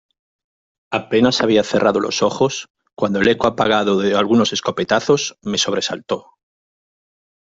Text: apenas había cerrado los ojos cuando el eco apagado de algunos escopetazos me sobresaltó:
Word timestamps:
apenas 0.89 1.41
había 1.41 1.63
cerrado 1.63 1.99
los 1.99 2.23
ojos 2.23 2.69
cuando 2.95 3.21
el 3.21 3.27
eco 3.27 3.45
apagado 3.45 3.99
de 3.99 4.15
algunos 4.17 4.51
escopetazos 4.51 5.37
me 5.43 5.59
sobresaltó: 5.59 6.31